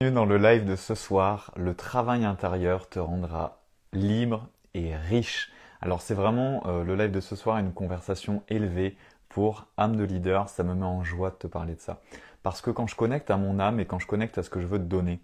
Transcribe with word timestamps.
Dans 0.00 0.24
le 0.24 0.38
live 0.38 0.64
de 0.64 0.76
ce 0.76 0.94
soir, 0.94 1.52
le 1.56 1.74
travail 1.74 2.24
intérieur 2.24 2.88
te 2.88 2.98
rendra 2.98 3.60
libre 3.92 4.48
et 4.72 4.96
riche. 4.96 5.52
Alors 5.82 6.00
c'est 6.00 6.14
vraiment 6.14 6.62
euh, 6.64 6.84
le 6.84 6.96
live 6.96 7.10
de 7.10 7.20
ce 7.20 7.36
soir 7.36 7.58
une 7.58 7.74
conversation 7.74 8.42
élevée 8.48 8.96
pour 9.28 9.66
âme 9.76 9.96
de 9.96 10.04
leader. 10.04 10.48
Ça 10.48 10.62
me 10.62 10.74
met 10.74 10.86
en 10.86 11.04
joie 11.04 11.28
de 11.28 11.34
te 11.34 11.46
parler 11.46 11.74
de 11.74 11.80
ça. 11.80 12.00
Parce 12.42 12.62
que 12.62 12.70
quand 12.70 12.86
je 12.86 12.96
connecte 12.96 13.30
à 13.30 13.36
mon 13.36 13.60
âme 13.60 13.78
et 13.78 13.84
quand 13.84 13.98
je 13.98 14.06
connecte 14.06 14.38
à 14.38 14.42
ce 14.42 14.48
que 14.48 14.62
je 14.62 14.66
veux 14.66 14.78
te 14.78 14.84
donner 14.84 15.20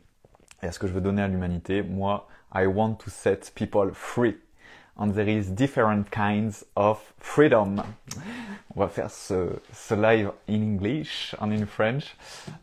et 0.63 0.67
à 0.67 0.73
ce 0.73 0.79
que 0.79 0.87
je 0.87 0.93
veux 0.93 1.01
donner 1.01 1.23
à 1.23 1.29
l'humanité, 1.29 1.83
moi, 1.83 2.29
I 2.55 2.67
want 2.67 2.97
to 2.97 3.09
set 3.09 3.53
people 3.55 3.95
free. 3.95 4.37
And 4.99 5.13
there 5.13 5.31
is 5.31 5.53
different 5.53 6.11
kinds 6.11 6.67
of 6.77 7.15
freedom. 7.19 7.77
On 8.75 8.81
va 8.81 8.89
faire 8.89 9.11
ce, 9.11 9.59
ce 9.73 9.95
live 9.95 10.33
in 10.51 10.61
English 10.61 11.35
and 11.41 11.51
in 11.51 11.65
French. 11.65 12.15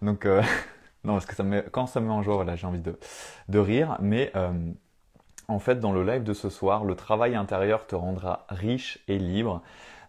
Donc 0.04 0.27
euh, 0.27 0.43
Non, 1.04 1.13
parce 1.13 1.25
que 1.25 1.70
quand 1.70 1.85
ça 1.88 1.99
me 1.99 2.07
met 2.07 2.13
en 2.13 2.21
joie, 2.21 2.35
voilà, 2.35 2.55
j'ai 2.55 2.65
envie 2.67 2.79
de, 2.79 2.97
de 3.49 3.59
rire. 3.59 3.97
Mais 4.02 4.31
euh, 4.35 4.53
en 5.48 5.59
fait, 5.59 5.79
dans 5.79 5.93
le 5.93 6.03
live 6.03 6.23
de 6.23 6.34
ce 6.34 6.49
soir, 6.49 6.85
le 6.85 6.95
travail 6.95 7.35
intérieur 7.35 7.88
te 7.88 7.95
rendra 7.95 8.45
riche 8.49 8.99
et 9.07 9.20
libre. 9.20 9.62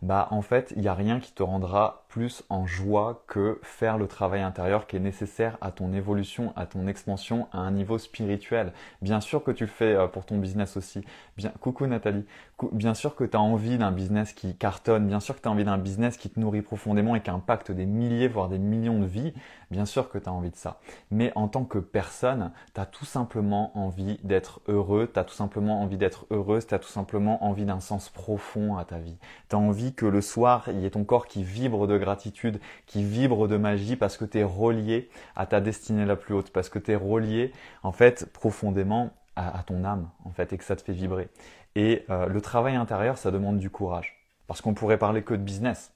Bah, 0.03 0.29
en 0.31 0.43
fait, 0.43 0.73
il 0.77 0.83
n'y 0.83 0.89
a 0.89 0.95
rien 0.95 1.21
qui 1.21 1.33
te 1.33 1.43
rendra 1.43 2.04
plus 2.15 2.45
en 2.49 2.65
joie 2.65 3.25
que 3.27 3.59
faire 3.65 3.99
le 3.99 4.07
travail 4.07 4.41
intérieur 4.41 4.87
qui 4.87 4.95
est 4.95 5.01
nécessaire 5.01 5.59
à 5.61 5.73
ton 5.73 5.93
évolution, 5.93 6.53
à 6.55 6.65
ton 6.65 6.87
expansion, 6.87 7.49
à 7.51 7.59
un 7.59 7.73
niveau 7.73 7.99
spirituel. 7.99 8.73
Bien 9.03 9.21
sûr 9.21 9.43
que 9.43 9.51
tu 9.51 9.65
le 9.65 9.69
fais 9.69 9.97
euh, 9.97 10.07
pour 10.07 10.25
ton 10.25 10.39
business 10.39 10.77
aussi. 10.77 11.05
Bien, 11.37 11.51
coucou 11.59 11.89
Nathalie. 11.89 12.25
Bien 12.71 12.95
sûr 12.95 13.17
que 13.17 13.25
tu 13.25 13.37
as 13.37 13.41
envie 13.41 13.79
d'un 13.79 13.91
business 13.91 14.33
qui 14.33 14.55
cartonne. 14.55 15.09
Bien 15.09 15.19
sûr 15.19 15.35
que 15.35 15.41
tu 15.41 15.49
as 15.49 15.51
envie 15.51 15.65
d'un 15.65 15.77
business 15.77 16.17
qui 16.17 16.31
te 16.31 16.39
nourrit 16.39 16.63
profondément 16.63 17.17
et 17.17 17.21
qui 17.21 17.31
impacte 17.31 17.73
des 17.73 17.85
milliers, 17.85 18.29
voire 18.29 18.49
des 18.49 18.61
millions 18.61 19.01
de 19.01 19.07
vies. 19.07 19.35
Bien 19.73 19.85
sûr 19.85 20.09
que 20.09 20.19
tu 20.19 20.29
as 20.29 20.33
envie 20.33 20.51
de 20.51 20.57
ça. 20.57 20.79
Mais 21.11 21.33
en 21.35 21.49
tant 21.49 21.65
que 21.65 21.79
personne, 21.79 22.53
tu 22.75 22.81
as 22.81 22.87
tout 22.87 23.05
simplement 23.05 23.77
envie 23.77 24.21
d'être 24.23 24.61
heureux. 24.69 25.11
Tu 25.13 25.19
as 25.19 25.25
tout 25.25 25.35
simplement 25.35 25.83
envie 25.83 25.97
d'être 25.97 26.27
heureuse. 26.31 26.65
Tu 26.65 26.75
as 26.75 26.79
tout 26.79 26.89
simplement 26.89 27.45
envie 27.45 27.65
d'un 27.65 27.81
sens 27.81 28.09
profond 28.09 28.77
à 28.77 28.85
ta 28.85 28.99
vie. 28.99 29.17
Tu 29.49 29.57
as 29.57 29.59
envie 29.59 29.95
que 29.95 30.07
le 30.07 30.21
soir, 30.21 30.69
il 30.69 30.79
y 30.79 30.87
ait 30.87 30.91
ton 30.91 31.03
corps 31.03 31.27
qui 31.27 31.43
vibre 31.43 31.89
de 31.89 31.99
gratitude, 32.05 32.61
qui 32.87 33.03
vibre 33.03 33.49
de 33.49 33.57
magie 33.57 33.97
parce 33.97 34.17
que 34.17 34.25
tu 34.25 34.39
es 34.39 34.45
relié 34.45 35.09
à 35.37 35.47
ta 35.47 35.61
destinée 35.61 36.05
la 36.05 36.17
plus 36.17 36.35
haute, 36.35 36.51
parce 36.51 36.69
que 36.69 36.79
tu 36.79 36.93
es 36.93 36.97
relié 36.97 37.53
en 37.83 37.93
fait 37.93 38.31
profondément 38.33 39.11
à, 39.37 39.63
ton 39.67 39.85
âme 39.85 40.11
en 40.25 40.31
fait 40.31 40.53
et 40.53 40.59
que 40.59 40.65
ça 40.65 40.77
te 40.77 40.83
fait 40.83 40.93
vibrer. 40.93 41.29
Et 41.75 42.05
euh, 42.11 42.27
le 42.27 42.41
travail 42.41 42.77
intérieur, 42.77 43.19
ça 43.19 43.31
demande 43.31 43.59
du 43.59 43.71
courage. 43.71 44.17
Parce 44.47 44.61
qu'on 44.61 44.75
pourrait 44.75 44.99
parler 44.99 45.23
que 45.23 45.35
de 45.35 45.43
business. 45.43 45.93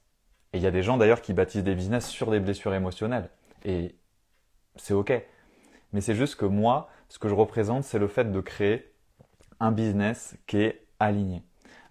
Et 0.52 0.58
il 0.58 0.62
y 0.62 0.66
a 0.66 0.70
des 0.70 0.82
gens 0.82 0.96
d'ailleurs 0.96 1.20
qui 1.20 1.34
bâtissent 1.34 1.62
des 1.62 1.74
business 1.74 2.08
sur 2.08 2.30
des 2.30 2.40
blessures 2.40 2.74
émotionnelles. 2.74 3.28
Et 3.64 3.94
c'est 4.76 4.94
ok. 4.94 5.12
Mais 5.92 6.00
c'est 6.00 6.14
juste 6.14 6.36
que 6.36 6.46
moi, 6.46 6.88
ce 7.08 7.18
que 7.18 7.28
je 7.28 7.34
représente, 7.34 7.84
c'est 7.84 7.98
le 7.98 8.08
fait 8.08 8.32
de 8.32 8.40
créer 8.40 8.92
un 9.60 9.70
business 9.70 10.36
qui 10.46 10.58
est 10.58 10.86
aligné 10.98 11.42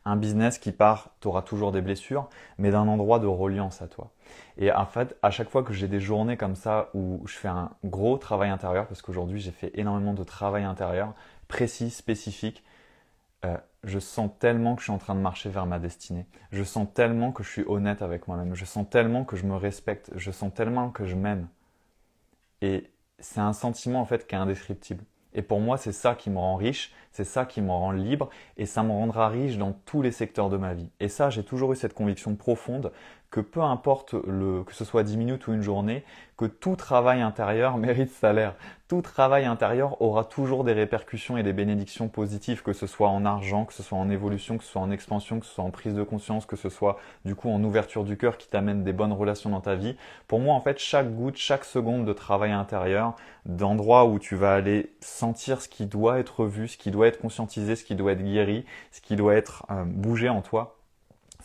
un 0.08 0.16
business 0.16 0.58
qui 0.58 0.72
part, 0.72 1.10
tu 1.20 1.28
auras 1.28 1.42
toujours 1.42 1.72
des 1.72 1.82
blessures, 1.82 2.30
mais 2.58 2.72
d'un 2.72 2.88
endroit 2.88 3.20
de 3.20 3.28
reliance 3.28 3.82
à 3.82 3.88
toi. 3.88 4.12
Et 4.58 4.72
en 4.72 4.86
fait, 4.86 5.18
à 5.22 5.32
chaque 5.32 5.50
fois 5.50 5.64
que 5.64 5.74
j'ai 5.74 5.88
des 5.88 6.00
journées 6.00 6.38
comme 6.38 6.56
ça 6.56 6.90
où 6.94 7.22
je 7.26 7.36
fais 7.36 7.48
un 7.50 7.72
gros 7.84 8.18
travail 8.18 8.50
intérieur, 8.50 8.88
parce 8.88 9.02
qu'aujourd'hui 9.02 9.40
j'ai 9.40 9.52
fait 9.52 9.72
énormément 9.76 10.14
de 10.14 10.24
travail 10.24 10.64
intérieur, 10.64 11.14
précis, 11.48 11.90
spécifique, 11.90 12.64
euh, 13.46 13.58
je 13.84 14.00
sens 14.00 14.32
tellement 14.40 14.76
que 14.76 14.82
je 14.82 14.86
suis 14.86 14.94
en 14.94 14.98
train 14.98 15.16
de 15.16 15.20
marcher 15.20 15.50
vers 15.50 15.66
ma 15.66 15.80
destinée. 15.80 16.26
Je 16.52 16.64
sens 16.64 16.88
tellement 16.94 17.32
que 17.32 17.44
je 17.44 17.50
suis 17.50 17.64
honnête 17.68 18.02
avec 18.02 18.28
moi-même. 18.28 18.56
Je 18.56 18.66
sens 18.66 18.90
tellement 18.90 19.26
que 19.26 19.36
je 19.36 19.46
me 19.46 19.56
respecte. 19.56 20.12
Je 20.16 20.32
sens 20.32 20.54
tellement 20.54 20.90
que 20.90 21.06
je 21.06 21.16
m'aime. 21.16 21.48
Et 22.62 22.90
c'est 23.20 23.40
un 23.40 23.54
sentiment 23.54 24.02
en 24.02 24.06
fait 24.06 24.28
qui 24.28 24.36
est 24.36 24.38
indescriptible. 24.38 25.04
Et 25.34 25.42
pour 25.42 25.60
moi, 25.60 25.78
c'est 25.78 25.92
ça 25.92 26.16
qui 26.16 26.30
me 26.30 26.38
rend 26.38 26.56
riche, 26.56 26.94
c'est 27.12 27.24
ça 27.24 27.46
qui 27.46 27.62
me 27.62 27.72
rend 27.72 27.92
libre, 27.92 28.30
et 28.58 28.66
ça 28.66 28.84
me 28.84 28.92
rendra 28.92 29.30
riche 29.30 29.58
dans 29.58 29.74
tous 29.86 30.02
les 30.02 30.12
secteurs 30.12 30.50
de 30.50 30.58
ma 30.58 30.74
vie. 30.74 30.90
Et 31.00 31.10
ça, 31.10 31.30
j'ai 31.30 31.44
toujours 31.44 31.74
eu 31.74 31.76
cette 31.76 31.94
conviction 31.94 32.36
profonde 32.36 32.92
que 33.30 33.42
peu 33.42 33.62
importe 33.62 34.14
le, 34.14 34.64
que 34.64 34.74
ce 34.74 34.86
soit 34.86 35.04
10 35.04 35.18
minutes 35.18 35.48
ou 35.48 35.54
une 35.54 35.62
journée, 35.62 36.04
que 36.38 36.46
tout 36.46 36.76
travail 36.76 37.22
intérieur 37.22 37.78
mérite 37.78 38.12
salaire. 38.12 38.56
Tout 38.88 39.02
travail 39.02 39.44
intérieur 39.44 40.02
aura 40.02 40.24
toujours 40.24 40.64
des 40.64 40.72
répercussions 40.72 41.38
et 41.38 41.44
des 41.44 41.52
bénédictions 41.52 42.08
positives, 42.08 42.64
que 42.64 42.72
ce 42.72 42.88
soit 42.88 43.10
en 43.10 43.26
argent, 43.26 43.66
que 43.66 43.74
ce 43.74 43.84
soit 43.84 43.98
en 43.98 44.10
évolution, 44.10 44.58
que 44.58 44.64
ce 44.64 44.72
soit 44.72 44.82
en 44.82 44.92
expansion, 44.92 45.42
que 45.42 45.46
ce 45.46 45.54
soit 45.56 45.64
en 45.66 45.72
prise 45.72 45.94
de 45.94 46.04
conscience, 46.04 46.46
que 46.46 46.56
ce 46.56 46.70
soit 46.70 46.98
du 47.26 47.36
coup 47.36 47.50
en 47.50 47.62
ouverture 47.64 48.06
du 48.06 48.16
cœur 48.16 48.38
qui 48.38 48.48
t'amène 48.48 48.86
des 48.86 48.94
bonnes 48.94 49.12
relations 49.12 49.50
dans 49.50 49.60
ta 49.60 49.76
vie. 49.76 49.98
Pour 50.30 50.40
moi, 50.40 50.56
en 50.56 50.62
fait, 50.62 50.80
chaque 50.80 51.14
goutte, 51.14 51.36
chaque 51.36 51.66
seconde 51.66 52.06
de 52.06 52.14
travail 52.14 52.52
intérieur, 52.52 53.16
d'endroit 53.46 54.06
où 54.06 54.20
tu 54.20 54.38
vas 54.38 54.54
aller 54.54 54.94
sentir 55.02 55.62
ce 55.62 55.68
qui 55.68 55.86
doit 55.86 56.20
être 56.20 56.46
vu, 56.46 56.70
ce 56.70 56.78
qui 56.78 56.92
doit 56.92 57.08
être 57.08 57.20
conscientisé, 57.20 57.76
ce 57.76 57.84
qui 57.84 57.96
doit 57.96 58.14
être 58.14 58.24
guéri, 58.24 58.64
ce 58.92 59.02
qui 59.02 59.18
doit 59.18 59.36
être 59.36 59.66
euh, 59.70 59.84
bougé 59.86 60.30
en 60.30 60.42
toi, 60.42 60.77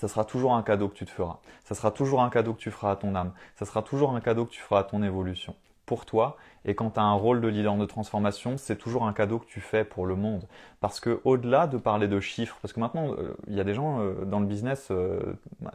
ça 0.02 0.08
sera 0.08 0.24
toujours 0.24 0.54
un 0.54 0.64
cadeau 0.64 0.88
que 0.88 0.96
tu 0.96 1.04
te 1.06 1.12
feras. 1.12 1.38
Ça 1.62 1.76
sera 1.76 1.92
toujours 1.92 2.22
un 2.22 2.28
cadeau 2.28 2.54
que 2.54 2.58
tu 2.58 2.72
feras 2.72 2.90
à 2.90 2.96
ton 2.96 3.14
âme. 3.14 3.30
Ça 3.54 3.64
sera 3.64 3.82
toujours 3.82 4.10
un 4.10 4.20
cadeau 4.20 4.46
que 4.46 4.50
tu 4.50 4.60
feras 4.60 4.80
à 4.80 4.82
ton 4.82 5.00
évolution. 5.00 5.54
Pour 5.86 6.06
toi, 6.06 6.36
et 6.64 6.74
quand 6.74 6.90
tu 6.90 6.98
as 6.98 7.04
un 7.04 7.12
rôle 7.12 7.40
de 7.40 7.46
leader 7.46 7.76
de 7.76 7.86
transformation, 7.86 8.56
c'est 8.56 8.74
toujours 8.74 9.06
un 9.06 9.12
cadeau 9.12 9.38
que 9.38 9.46
tu 9.46 9.60
fais 9.60 9.84
pour 9.84 10.06
le 10.06 10.16
monde. 10.16 10.42
Parce 10.80 10.98
que 10.98 11.20
au-delà 11.22 11.68
de 11.68 11.76
parler 11.76 12.08
de 12.08 12.18
chiffres, 12.18 12.58
parce 12.60 12.72
que 12.72 12.80
maintenant, 12.80 13.12
euh, 13.12 13.36
il 13.46 13.54
y 13.54 13.60
a 13.60 13.64
des 13.64 13.74
gens 13.74 14.00
euh, 14.00 14.24
dans 14.24 14.40
le 14.40 14.46
business, 14.46 14.88
euh, 14.90 15.20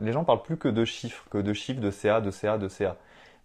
les 0.01 0.11
gens 0.11 0.25
parlent 0.25 0.43
plus 0.43 0.57
que 0.57 0.67
de 0.67 0.83
chiffres, 0.83 1.23
que 1.29 1.37
de 1.37 1.53
chiffres 1.53 1.79
de 1.79 1.89
CA, 1.89 2.19
de 2.19 2.29
CA, 2.29 2.57
de 2.57 2.67
CA. 2.67 2.97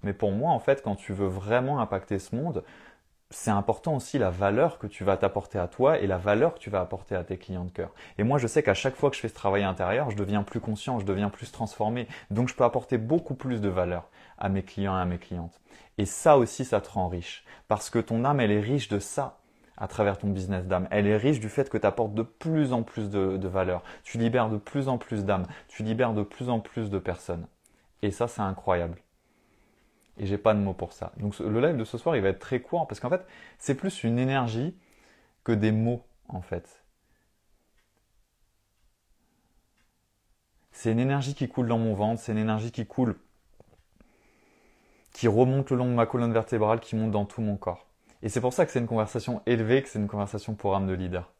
Mais 0.02 0.12
pour 0.12 0.32
moi, 0.32 0.50
en 0.50 0.58
fait, 0.58 0.82
quand 0.82 0.96
tu 0.96 1.12
veux 1.12 1.28
vraiment 1.28 1.78
impacter 1.78 2.18
ce 2.18 2.34
monde, 2.34 2.64
c'est 3.32 3.50
important 3.50 3.96
aussi 3.96 4.18
la 4.18 4.30
valeur 4.30 4.78
que 4.78 4.86
tu 4.86 5.04
vas 5.04 5.16
t'apporter 5.16 5.58
à 5.58 5.66
toi 5.66 5.98
et 5.98 6.06
la 6.06 6.18
valeur 6.18 6.54
que 6.54 6.58
tu 6.58 6.70
vas 6.70 6.80
apporter 6.80 7.14
à 7.14 7.24
tes 7.24 7.38
clients 7.38 7.64
de 7.64 7.70
cœur. 7.70 7.90
Et 8.18 8.22
moi, 8.22 8.38
je 8.38 8.46
sais 8.46 8.62
qu'à 8.62 8.74
chaque 8.74 8.94
fois 8.94 9.10
que 9.10 9.16
je 9.16 9.20
fais 9.20 9.28
ce 9.28 9.34
travail 9.34 9.64
intérieur, 9.64 10.10
je 10.10 10.16
deviens 10.16 10.42
plus 10.42 10.60
conscient, 10.60 11.00
je 11.00 11.06
deviens 11.06 11.30
plus 11.30 11.50
transformé. 11.50 12.06
Donc, 12.30 12.48
je 12.48 12.54
peux 12.54 12.64
apporter 12.64 12.98
beaucoup 12.98 13.34
plus 13.34 13.60
de 13.60 13.68
valeur 13.68 14.08
à 14.38 14.48
mes 14.48 14.62
clients 14.62 14.96
et 14.96 15.00
à 15.00 15.04
mes 15.04 15.18
clientes. 15.18 15.60
Et 15.98 16.04
ça 16.04 16.36
aussi, 16.36 16.64
ça 16.64 16.80
te 16.80 16.90
rend 16.90 17.08
riche. 17.08 17.44
Parce 17.68 17.90
que 17.90 17.98
ton 17.98 18.24
âme, 18.24 18.40
elle 18.40 18.52
est 18.52 18.60
riche 18.60 18.88
de 18.88 18.98
ça 18.98 19.38
à 19.76 19.88
travers 19.88 20.18
ton 20.18 20.28
business 20.28 20.66
d'âme. 20.66 20.86
Elle 20.90 21.06
est 21.06 21.16
riche 21.16 21.40
du 21.40 21.48
fait 21.48 21.68
que 21.68 21.78
tu 21.78 21.86
apportes 21.86 22.14
de 22.14 22.22
plus 22.22 22.72
en 22.72 22.82
plus 22.82 23.10
de, 23.10 23.48
valeur. 23.48 23.82
Tu 24.04 24.18
libères 24.18 24.50
de 24.50 24.58
plus 24.58 24.88
en 24.88 24.98
plus 24.98 25.24
d'âmes. 25.24 25.46
Tu 25.68 25.82
libères 25.82 26.12
de 26.12 26.22
plus 26.22 26.50
en 26.50 26.60
plus 26.60 26.90
de 26.90 26.98
personnes. 26.98 27.46
Et 28.02 28.10
ça, 28.10 28.28
c'est 28.28 28.42
incroyable 28.42 28.98
et 30.22 30.26
j'ai 30.26 30.38
pas 30.38 30.54
de 30.54 30.60
mots 30.60 30.72
pour 30.72 30.92
ça. 30.92 31.12
Donc 31.16 31.36
le 31.40 31.60
live 31.60 31.76
de 31.76 31.84
ce 31.84 31.98
soir, 31.98 32.16
il 32.16 32.22
va 32.22 32.28
être 32.28 32.38
très 32.38 32.60
court 32.60 32.86
parce 32.86 33.00
qu'en 33.00 33.10
fait, 33.10 33.26
c'est 33.58 33.74
plus 33.74 34.04
une 34.04 34.20
énergie 34.20 34.74
que 35.42 35.50
des 35.50 35.72
mots 35.72 36.04
en 36.28 36.40
fait. 36.40 36.84
C'est 40.70 40.92
une 40.92 41.00
énergie 41.00 41.34
qui 41.34 41.48
coule 41.48 41.66
dans 41.66 41.78
mon 41.78 41.94
ventre, 41.94 42.20
c'est 42.20 42.32
une 42.32 42.38
énergie 42.38 42.70
qui 42.70 42.86
coule, 42.86 43.16
qui 45.12 45.26
remonte 45.26 45.70
le 45.70 45.76
long 45.76 45.86
de 45.86 45.94
ma 45.94 46.06
colonne 46.06 46.32
vertébrale, 46.32 46.78
qui 46.78 46.94
monte 46.94 47.10
dans 47.10 47.24
tout 47.24 47.42
mon 47.42 47.56
corps. 47.56 47.86
Et 48.22 48.28
c'est 48.28 48.40
pour 48.40 48.52
ça 48.52 48.64
que 48.64 48.70
c'est 48.70 48.78
une 48.78 48.86
conversation 48.86 49.42
élevée, 49.46 49.82
que 49.82 49.88
c'est 49.88 49.98
une 49.98 50.08
conversation 50.08 50.54
pour 50.54 50.76
âme 50.76 50.86
de 50.86 50.94
leader. 50.94 51.32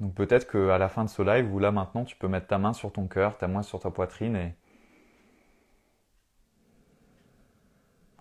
Donc 0.00 0.14
peut-être 0.14 0.50
qu'à 0.50 0.76
la 0.76 0.88
fin 0.88 1.04
de 1.04 1.08
ce 1.08 1.22
live, 1.22 1.54
ou 1.54 1.60
là 1.60 1.70
maintenant, 1.70 2.04
tu 2.04 2.16
peux 2.16 2.26
mettre 2.26 2.48
ta 2.48 2.58
main 2.58 2.72
sur 2.72 2.92
ton 2.92 3.06
cœur, 3.06 3.38
ta 3.38 3.46
main 3.46 3.62
sur 3.62 3.78
ta 3.78 3.90
poitrine 3.92 4.34
et 4.34 4.54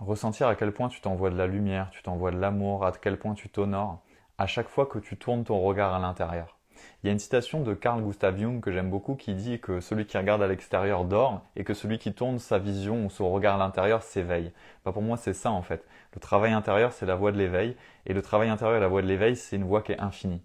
ressentir 0.01 0.47
à 0.47 0.55
quel 0.55 0.71
point 0.73 0.89
tu 0.89 0.99
t'envoies 1.01 1.29
de 1.29 1.37
la 1.37 1.47
lumière, 1.47 1.89
tu 1.91 2.03
t'envoies 2.03 2.31
de 2.31 2.39
l'amour, 2.39 2.85
à 2.85 2.91
quel 2.91 3.17
point 3.17 3.33
tu 3.33 3.49
t'honores 3.49 4.01
à 4.41 4.47
chaque 4.47 4.69
fois 4.69 4.87
que 4.87 4.97
tu 4.97 5.17
tournes 5.17 5.43
ton 5.43 5.59
regard 5.61 5.93
à 5.93 5.99
l'intérieur. 5.99 6.57
Il 7.03 7.07
y 7.07 7.09
a 7.09 7.13
une 7.13 7.19
citation 7.19 7.61
de 7.61 7.75
Carl 7.75 8.01
Gustav 8.01 8.39
Jung 8.39 8.59
que 8.59 8.71
j'aime 8.71 8.89
beaucoup 8.89 9.13
qui 9.13 9.35
dit 9.35 9.59
que 9.59 9.79
celui 9.81 10.07
qui 10.07 10.17
regarde 10.17 10.41
à 10.41 10.47
l'extérieur 10.47 11.05
dort 11.05 11.41
et 11.55 11.63
que 11.63 11.75
celui 11.75 11.99
qui 11.99 12.11
tourne 12.11 12.39
sa 12.39 12.57
vision 12.57 13.05
ou 13.05 13.11
son 13.11 13.31
regard 13.31 13.55
à 13.55 13.57
l'intérieur 13.59 14.01
s'éveille. 14.01 14.51
Bah 14.83 14.91
pour 14.91 15.03
moi 15.03 15.17
c'est 15.17 15.35
ça 15.35 15.51
en 15.51 15.61
fait. 15.61 15.85
Le 16.15 16.19
travail 16.19 16.53
intérieur 16.53 16.91
c'est 16.91 17.05
la 17.05 17.15
voie 17.15 17.31
de 17.31 17.37
l'éveil 17.37 17.75
et 18.07 18.13
le 18.13 18.21
travail 18.23 18.49
intérieur 18.49 18.77
et 18.77 18.81
la 18.81 18.87
voie 18.87 19.03
de 19.03 19.07
l'éveil 19.07 19.35
c'est 19.35 19.57
une 19.57 19.63
voie 19.63 19.83
qui 19.83 19.91
est 19.91 19.99
infinie. 19.99 20.41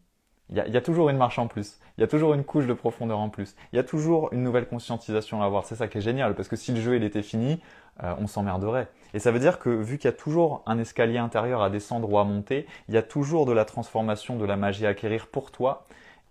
Il 0.48 0.56
y, 0.56 0.76
a, 0.76 0.80
toujours 0.80 1.08
une 1.08 1.16
marche 1.16 1.40
en 1.40 1.48
plus, 1.48 1.80
il 1.98 2.02
y 2.02 2.04
a 2.04 2.06
toujours 2.06 2.32
une 2.32 2.44
couche 2.44 2.68
de 2.68 2.72
profondeur 2.72 3.18
en 3.18 3.30
plus, 3.30 3.56
il 3.72 3.76
y 3.76 3.80
a 3.80 3.82
toujours 3.82 4.32
une 4.32 4.44
nouvelle 4.44 4.68
conscientisation 4.68 5.42
à 5.42 5.46
avoir. 5.46 5.64
C'est 5.64 5.74
ça 5.74 5.88
qui 5.88 5.98
est 5.98 6.02
génial 6.02 6.36
parce 6.36 6.46
que 6.46 6.54
si 6.54 6.72
le 6.72 6.80
jeu 6.80 6.94
il 6.94 7.02
était 7.02 7.22
fini, 7.22 7.60
euh, 8.04 8.14
on 8.20 8.28
s'emmerderait. 8.28 8.86
Et 9.16 9.18
ça 9.18 9.30
veut 9.30 9.38
dire 9.38 9.58
que 9.58 9.70
vu 9.70 9.96
qu'il 9.96 10.08
y 10.10 10.12
a 10.12 10.16
toujours 10.16 10.62
un 10.66 10.78
escalier 10.78 11.16
intérieur 11.16 11.62
à 11.62 11.70
descendre 11.70 12.12
ou 12.12 12.18
à 12.18 12.24
monter, 12.24 12.66
il 12.90 12.94
y 12.94 12.98
a 12.98 13.02
toujours 13.02 13.46
de 13.46 13.52
la 13.52 13.64
transformation, 13.64 14.36
de 14.36 14.44
la 14.44 14.56
magie 14.56 14.84
à 14.84 14.90
acquérir 14.90 15.28
pour 15.28 15.50
toi 15.50 15.86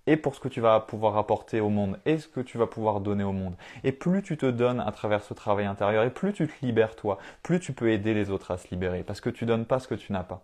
et 0.05 0.17
pour 0.17 0.35
ce 0.35 0.39
que 0.39 0.47
tu 0.47 0.61
vas 0.61 0.79
pouvoir 0.81 1.17
apporter 1.17 1.61
au 1.61 1.69
monde 1.69 1.97
et 2.05 2.19
ce 2.19 2.27
que 2.27 2.41
tu 2.41 2.59
vas 2.59 2.67
pouvoir 2.67 2.99
donner 2.99 3.23
au 3.23 3.31
monde. 3.31 3.55
Et 3.83 3.91
plus 3.91 4.21
tu 4.21 4.37
te 4.37 4.45
donnes 4.45 4.79
à 4.79 4.91
travers 4.91 5.23
ce 5.23 5.33
travail 5.33 5.65
intérieur 5.65 6.03
et 6.03 6.11
plus 6.11 6.31
tu 6.31 6.47
te 6.47 6.63
libères 6.63 6.95
toi, 6.95 7.17
plus 7.41 7.59
tu 7.59 7.73
peux 7.73 7.89
aider 7.89 8.13
les 8.13 8.29
autres 8.29 8.51
à 8.51 8.59
se 8.59 8.67
libérer 8.69 9.01
parce 9.01 9.19
que 9.19 9.31
tu 9.31 9.47
donnes 9.47 9.65
pas 9.65 9.79
ce 9.79 9.87
que 9.87 9.95
tu 9.95 10.13
n'as 10.13 10.21
pas. 10.21 10.43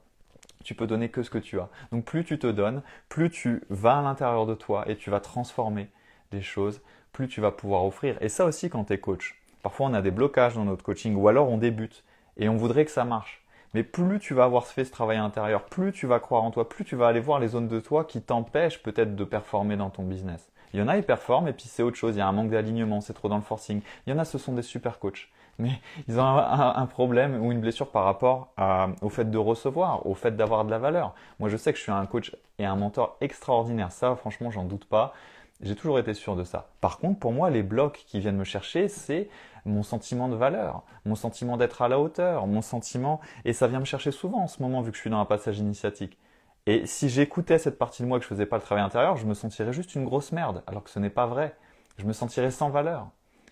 Tu 0.64 0.74
peux 0.74 0.88
donner 0.88 1.10
que 1.10 1.22
ce 1.22 1.30
que 1.30 1.38
tu 1.38 1.60
as. 1.60 1.70
Donc 1.92 2.06
plus 2.06 2.24
tu 2.24 2.40
te 2.40 2.48
donnes, 2.48 2.82
plus 3.08 3.30
tu 3.30 3.62
vas 3.70 4.00
à 4.00 4.02
l'intérieur 4.02 4.48
de 4.48 4.56
toi 4.56 4.84
et 4.88 4.96
tu 4.96 5.12
vas 5.12 5.20
transformer 5.20 5.90
des 6.32 6.42
choses, 6.42 6.82
plus 7.12 7.28
tu 7.28 7.40
vas 7.40 7.52
pouvoir 7.52 7.86
offrir. 7.86 8.18
Et 8.20 8.30
ça 8.30 8.46
aussi 8.46 8.72
quand 8.72 8.86
tu 8.86 8.94
es 8.94 8.98
coach. 8.98 9.40
Parfois, 9.62 9.86
on 9.86 9.94
a 9.94 10.02
des 10.02 10.10
blocages 10.10 10.56
dans 10.56 10.66
notre 10.66 10.84
coaching 10.84 11.14
ou 11.16 11.28
alors 11.28 11.48
on 11.48 11.60
débute. 11.60 12.04
Et 12.38 12.50
on 12.50 12.56
voudrait 12.56 12.86
que 12.86 12.92
ça 12.92 13.06
marche. 13.06 13.44
Mais 13.74 13.84
plus 13.84 14.20
tu 14.20 14.34
vas 14.34 14.44
avoir 14.44 14.66
fait 14.66 14.84
ce 14.84 14.92
travail 14.92 15.18
intérieur, 15.18 15.64
plus 15.64 15.94
tu 15.94 16.06
vas 16.06 16.20
croire 16.20 16.44
en 16.44 16.52
toi, 16.52 16.68
plus 16.68 16.84
tu 16.84 16.96
vas 16.96 17.08
aller 17.08 17.22
voir 17.22 17.40
les 17.40 17.50
zones 17.50 17.70
de 17.70 17.80
toi 17.80 18.04
qui 18.04 18.22
t'empêchent 18.22 18.84
peut-être 18.84 19.16
de 19.16 19.24
performer 19.24 19.78
dans 19.78 19.90
ton 19.90 20.04
business. 20.04 20.52
Il 20.74 20.80
y 20.80 20.84
en 20.84 20.88
a, 20.88 20.98
ils 20.98 21.04
performent 21.04 21.48
et 21.48 21.54
puis 21.54 21.66
c'est 21.68 21.84
autre 21.84 21.98
chose. 21.98 22.16
Il 22.16 22.20
y 22.20 22.22
a 22.22 22.28
un 22.28 22.32
manque 22.32 22.50
d'alignement, 22.50 23.02
c'est 23.02 23.14
trop 23.14 23.30
dans 23.30 23.36
le 23.38 23.42
forcing. 23.42 23.82
Il 24.06 24.10
y 24.10 24.14
en 24.14 24.20
a, 24.20 24.26
ce 24.26 24.38
sont 24.38 24.54
des 24.54 24.62
super 24.62 25.00
coachs. 25.00 25.30
Mais 25.60 25.72
ils 26.08 26.20
ont 26.20 26.24
un, 26.24 26.86
problème 26.86 27.44
ou 27.44 27.52
une 27.52 27.62
blessure 27.62 27.90
par 27.90 28.04
rapport 28.04 28.54
au 29.02 29.10
fait 29.10 29.30
de 29.30 29.38
recevoir, 29.38 30.06
au 30.06 30.16
fait 30.16 30.36
d'avoir 30.36 30.66
de 30.66 30.72
la 30.72 30.80
valeur. 30.80 31.14
Moi, 31.40 31.50
je 31.50 31.58
sais 31.58 31.72
que 31.72 31.78
je 31.78 31.84
suis 31.84 31.92
un 31.92 32.06
coach 32.06 32.36
et 32.60 32.66
un 32.66 32.76
mentor 32.76 33.18
extraordinaire. 33.22 33.92
Ça, 33.92 34.16
franchement, 34.16 34.52
j'en 34.52 34.64
doute 34.64 34.86
pas. 34.86 35.14
J'ai 35.62 35.76
toujours 35.76 36.00
été 36.00 36.14
sûr 36.14 36.36
de 36.36 36.44
ça. 36.44 36.72
Par 36.82 36.98
contre, 36.98 37.20
pour 37.20 37.32
moi, 37.32 37.50
les 37.50 37.62
blocs 37.62 38.04
qui 38.08 38.20
viennent 38.20 38.38
me 38.38 38.44
chercher, 38.44 38.88
c'est 38.88 39.30
mon 39.66 39.84
sentiment 39.84 40.28
de 40.28 40.36
valeur, 40.36 40.84
mon 41.06 41.16
sentiment 41.16 41.56
d'être 41.56 41.84
à 41.84 41.88
la 41.88 42.00
hauteur, 42.00 42.48
mon 42.48 42.62
sentiment, 42.62 43.22
et 43.46 43.54
ça 43.54 43.68
vient 43.68 43.80
me 43.80 43.86
chercher 43.86 44.12
souvent 44.12 44.40
en 44.40 44.48
ce 44.48 44.62
moment 44.62 44.82
vu 44.82 44.90
que 44.90 44.98
je 44.98 45.02
suis 45.02 45.10
dans 45.12 45.20
un 45.20 45.26
passage 45.26 45.60
initiatique. 45.60 46.18
Et 46.66 46.86
si 46.88 47.10
j'écoutais 47.10 47.60
cette 47.60 47.78
partie 47.78 48.02
de 48.02 48.08
moi 48.08 48.18
que 48.18 48.24
je 48.24 48.30
faisais 48.30 48.46
pas 48.48 48.56
le 48.56 48.64
travail 48.64 48.84
intérieur, 48.84 49.18
je 49.18 49.26
me 49.26 49.34
sentirais 49.36 49.74
juste 49.74 49.94
une 49.94 50.06
grosse 50.06 50.32
merde, 50.32 50.64
alors 50.66 50.84
que 50.84 50.90
ce 50.90 51.00
n'est 51.00 51.10
pas 51.10 51.28
vrai. 51.28 51.56
Je 51.98 52.06
me 52.06 52.14
sentirais 52.14 52.52
sans 52.52 52.70
valeur. 52.70 53.10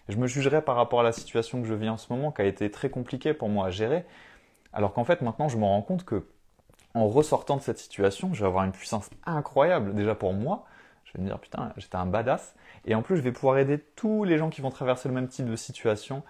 Je 0.08 0.18
me 0.18 0.26
jugerais 0.26 0.64
par 0.64 0.76
rapport 0.76 1.02
à 1.02 1.04
la 1.04 1.12
situation 1.12 1.62
que 1.62 1.68
je 1.68 1.76
vis 1.76 1.90
en 1.90 1.98
ce 1.98 2.12
moment, 2.12 2.32
qui 2.32 2.42
a 2.42 2.46
été 2.46 2.72
très 2.72 2.90
compliquée 2.90 3.36
pour 3.36 3.50
moi 3.50 3.68
à 3.68 3.70
gérer, 3.70 4.06
alors 4.74 4.94
qu'en 4.94 5.04
fait 5.04 5.22
maintenant 5.22 5.48
je 5.48 5.58
me 5.58 5.66
rends 5.66 5.84
compte 5.84 6.06
que 6.06 6.28
en 6.96 7.08
ressortant 7.08 7.58
de 7.58 7.62
cette 7.62 7.78
situation, 7.78 8.34
je 8.34 8.42
vais 8.42 8.48
avoir 8.48 8.64
une 8.64 8.72
puissance 8.72 9.10
incroyable 9.26 9.94
déjà 9.94 10.16
pour 10.16 10.34
moi. 10.34 10.66
Je 11.10 11.18
vais 11.18 11.24
me 11.24 11.28
dire 11.28 11.40
putain, 11.40 11.74
j'étais 11.78 11.96
un 11.96 12.06
badass. 12.06 12.56
Et 12.86 12.96
en 12.96 13.02
plus, 13.02 13.18
je 13.18 13.22
vais 13.22 13.32
pouvoir 13.32 13.58
aider 13.58 13.80
tous 13.96 14.24
les 14.24 14.38
gens 14.38 14.50
qui 14.50 14.62
vont 14.62 14.70
traverser 14.70 15.10
le 15.10 15.16
même 15.16 15.28
type 15.28 15.50
de 15.50 15.56
situation 15.56 16.24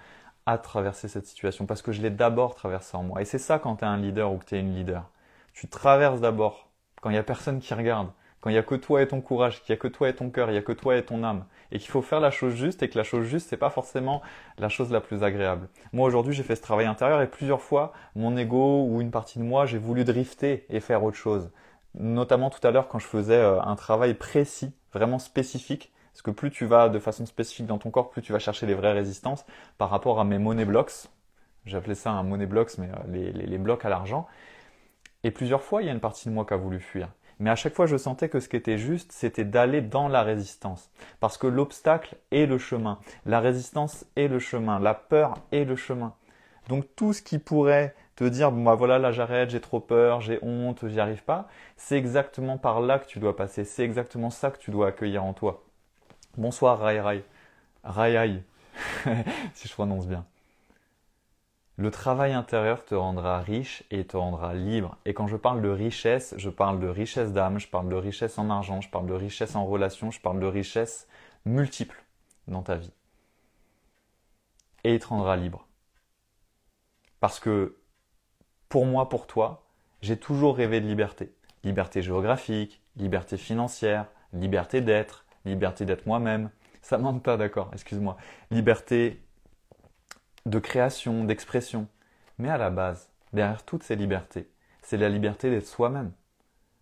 à 0.46 0.58
traverser 0.58 1.08
cette 1.08 1.26
situation 1.26 1.66
parce 1.66 1.82
que 1.82 1.92
je 1.92 2.02
l'ai 2.02 2.10
d'abord 2.10 2.56
traversé 2.56 2.96
en 2.96 3.04
moi. 3.04 3.22
Et 3.22 3.26
c'est 3.26 3.38
ça 3.38 3.60
quand 3.60 3.78
tu 3.78 3.86
es 3.86 3.88
un 3.88 3.98
leader 3.98 4.32
ou 4.32 4.38
que 4.38 4.46
tu 4.46 4.56
es 4.56 4.60
une 4.60 4.74
leader. 4.74 5.10
Tu 5.54 5.68
traverses 5.68 6.22
d'abord 6.22 6.70
quand 7.02 7.10
il 7.10 7.14
n'y 7.14 7.20
a 7.20 7.24
personne 7.24 7.60
qui 7.60 7.74
regarde, 7.74 8.10
quand 8.42 8.50
il 8.50 8.54
n'y 8.54 8.60
a 8.60 8.64
que 8.64 8.76
toi 8.76 9.02
et 9.02 9.08
ton 9.08 9.22
courage, 9.22 9.62
qu'il 9.62 9.74
n'y 9.74 9.78
a 9.78 9.82
que 9.82 9.88
toi 9.88 10.08
et 10.08 10.16
ton 10.16 10.30
cœur, 10.30 10.50
il 10.50 10.54
n'y 10.54 10.58
a 10.58 10.62
que 10.62 10.72
toi 10.72 10.96
et 10.96 11.04
ton 11.04 11.24
âme, 11.24 11.46
et 11.72 11.80
qu'il 11.80 11.90
faut 11.90 12.02
faire 12.02 12.20
la 12.20 12.32
chose 12.32 12.56
juste, 12.56 12.82
et 12.84 12.90
que 12.90 12.98
la 12.98 13.04
chose 13.04 13.26
juste, 13.26 13.50
c'est 13.50 13.58
pas 13.58 13.70
forcément 13.70 14.22
la 14.58 14.70
chose 14.70 14.92
la 14.92 15.02
plus 15.02 15.24
agréable. 15.24 15.68
Moi, 15.92 16.08
aujourd'hui, 16.08 16.34
j'ai 16.34 16.44
fait 16.44 16.56
ce 16.56 16.62
travail 16.62 16.86
intérieur, 16.86 17.22
et 17.22 17.28
plusieurs 17.28 17.62
fois, 17.62 17.92
mon 18.16 18.38
ego 18.38 18.86
ou 18.86 19.02
une 19.02 19.12
partie 19.12 19.40
de 19.40 19.44
moi, 19.44 19.66
j'ai 19.66 19.78
voulu 19.78 20.06
drifter 20.06 20.66
et 20.70 20.80
faire 20.80 21.04
autre 21.04 21.18
chose. 21.18 21.52
Notamment 21.96 22.50
tout 22.50 22.66
à 22.66 22.72
l'heure, 22.72 22.88
quand 22.88 23.00
je 23.00 23.08
faisais 23.08 23.38
euh, 23.38 23.62
un 23.62 23.76
travail 23.76 24.14
précis, 24.14 24.72
vraiment 24.94 25.20
spécifique, 25.20 25.92
parce 26.14 26.22
que 26.22 26.32
plus 26.32 26.52
tu 26.52 26.66
vas 26.66 26.90
de 26.90 27.00
façon 27.00 27.26
spécifique 27.26 27.66
dans 27.66 27.78
ton 27.78 27.92
corps, 27.92 28.10
plus 28.10 28.22
tu 28.22 28.32
vas 28.32 28.40
chercher 28.40 28.66
les 28.66 28.74
vraies 28.74 28.94
résistances 28.94 29.46
par 29.78 29.90
rapport 29.90 30.20
à 30.20 30.24
mes 30.24 30.38
money 30.38 30.66
blocks. 30.66 31.08
J'appelais 31.66 31.96
ça 31.96 32.12
un 32.12 32.24
money 32.24 32.46
blocks, 32.46 32.78
mais 32.78 32.90
euh, 32.90 33.32
les 33.34 33.58
blocs 33.58 33.86
à 33.86 33.90
l'argent. 33.90 34.28
Et 35.24 35.32
plusieurs 35.32 35.62
fois, 35.62 35.82
il 35.82 35.88
y 35.88 35.90
a 35.90 35.94
une 35.94 36.00
partie 36.00 36.30
de 36.30 36.34
moi 36.34 36.46
qui 36.46 36.54
a 36.54 36.58
voulu 36.58 36.80
fuir. 36.80 37.10
Mais 37.40 37.50
à 37.50 37.56
chaque 37.56 37.74
fois, 37.74 37.86
je 37.86 37.98
sentais 37.98 38.30
que 38.30 38.40
ce 38.40 38.50
qui 38.50 38.58
était 38.58 38.78
juste, 38.78 39.12
c'était 39.14 39.46
d'aller 39.46 39.82
dans 39.82 40.10
la 40.10 40.24
résistance. 40.24 40.92
Parce 41.20 41.38
que 41.38 41.48
l'obstacle 41.48 42.18
est 42.32 42.46
le 42.46 42.58
chemin. 42.58 43.00
La 43.26 43.40
résistance 43.40 44.06
est 44.18 44.28
le 44.28 44.40
chemin. 44.40 44.80
La 44.80 44.94
peur 44.94 45.36
est 45.52 45.64
le 45.64 45.78
chemin. 45.78 46.14
Donc 46.68 46.86
tout 46.96 47.14
ce 47.14 47.22
qui 47.22 47.40
pourrait 47.40 47.96
te 48.20 48.26
dire, 48.26 48.52
bon 48.52 48.64
bah 48.64 48.76
voilà, 48.76 49.00
là 49.00 49.14
j'arrête, 49.14 49.50
j'ai 49.50 49.62
trop 49.62 49.80
peur, 49.80 50.20
j'ai 50.20 50.40
honte, 50.42 50.86
j'y 50.90 51.00
arrive 51.00 51.24
pas, 51.24 51.48
c'est 51.78 51.98
exactement 51.98 52.58
par 52.58 52.82
là 52.82 53.00
que 53.00 53.08
tu 53.08 53.20
dois 53.20 53.36
passer. 53.36 53.64
C'est 53.64 53.84
exactement 53.84 54.30
ça 54.30 54.52
que 54.52 54.58
tu 54.58 54.72
dois 54.72 54.88
accueillir 54.90 55.24
en 55.24 55.34
toi. 55.34 55.64
Bonsoir 56.38 56.80
Rai 56.80 57.00
Rai. 57.00 57.24
Rai 57.86 58.18
Rai. 58.18 58.44
si 59.54 59.70
je 59.70 59.74
prononce 59.74 60.06
bien. 60.06 60.26
Le 61.78 61.92
travail 61.92 62.34
intérieur 62.34 62.84
te 62.84 62.94
rendra 62.94 63.40
riche 63.40 63.84
et 63.90 64.04
te 64.06 64.18
rendra 64.18 64.54
libre. 64.54 64.98
Et 65.06 65.14
quand 65.14 65.28
je 65.28 65.38
parle 65.38 65.62
de 65.62 65.70
richesse, 65.70 66.34
je 66.38 66.50
parle 66.50 66.82
de 66.82 66.88
richesse 66.90 67.32
d'âme, 67.32 67.58
je 67.58 67.70
parle 67.70 67.88
de 67.88 67.96
richesse 67.96 68.38
en 68.38 68.50
argent, 68.50 68.82
je 68.82 68.90
parle 68.90 69.08
de 69.08 69.14
richesse 69.14 69.56
en 69.56 69.66
relation, 69.66 70.12
je 70.12 70.20
parle 70.20 70.42
de 70.42 70.46
richesse 70.46 71.08
multiple 71.46 72.04
dans 72.50 72.64
ta 72.64 72.76
vie. 72.76 72.92
Et 74.84 74.96
il 74.96 75.00
te 75.00 75.08
rendra 75.08 75.38
libre. 75.38 75.66
Parce 77.22 77.40
que 77.40 77.79
pour 78.70 78.86
moi, 78.86 79.10
pour 79.10 79.28
toi, 79.28 79.64
j'ai 80.02 80.18
toujours 80.18 80.56
rêvé 80.56 80.80
de 80.80 80.88
liberté. 80.88 81.34
Liberté 81.64 82.02
géographique, 82.02 82.82
liberté 82.96 83.36
financière, 83.36 84.06
liberté 84.32 84.82
d'être, 84.82 85.26
liberté 85.44 85.86
d'être 85.86 86.06
moi-même. 86.06 86.52
Ça 86.82 86.98
manque 86.98 87.24
pas, 87.24 87.36
d'accord, 87.36 87.70
excuse-moi. 87.74 88.16
Liberté 88.52 89.22
de 90.46 90.60
création, 90.60 91.24
d'expression. 91.24 91.88
Mais 92.38 92.50
à 92.50 92.58
la 92.58 92.70
base, 92.70 93.10
derrière 93.34 93.64
toutes 93.64 93.84
ces 93.84 93.96
libertés, 93.96 94.50
c'est 94.82 94.98
la 94.98 95.10
liberté 95.10 95.50
d'être 95.50 95.68
soi-même. 95.68 96.12